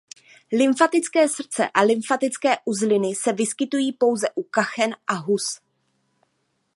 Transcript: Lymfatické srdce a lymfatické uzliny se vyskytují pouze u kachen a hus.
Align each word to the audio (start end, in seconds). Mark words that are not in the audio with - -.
Lymfatické 0.53 1.29
srdce 1.29 1.69
a 1.73 1.81
lymfatické 1.83 2.57
uzliny 2.65 3.15
se 3.15 3.33
vyskytují 3.33 3.91
pouze 3.93 4.27
u 4.35 4.43
kachen 4.43 4.95
a 5.07 5.13
hus. 5.13 5.61